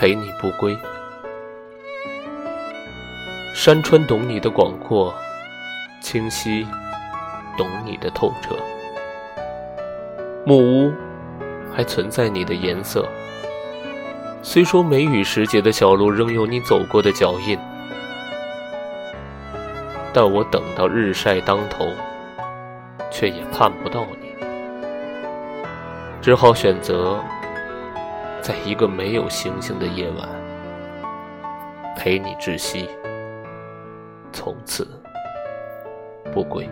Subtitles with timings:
[0.00, 0.74] 陪你不归。
[3.54, 5.14] 山川懂你的广阔，
[6.00, 6.66] 清溪
[7.58, 8.56] 懂你的透彻，
[10.46, 10.90] 木屋
[11.70, 13.06] 还存在你的颜色。
[14.40, 17.58] 虽说梅雨时节的小路仍有你走过的脚印，
[20.14, 21.84] 但我等到日晒当头，
[23.10, 24.34] 却也看不到你，
[26.22, 27.22] 只好选择
[28.42, 30.28] 在一个没有星星的夜晚，
[31.96, 32.88] 陪你窒息。
[34.32, 34.86] 从此
[36.32, 36.68] 不归。